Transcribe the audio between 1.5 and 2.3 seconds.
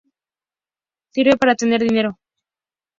tener dinero.